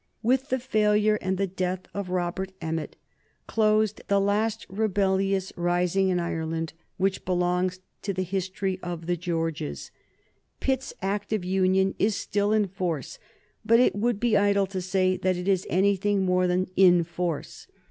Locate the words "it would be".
13.79-14.35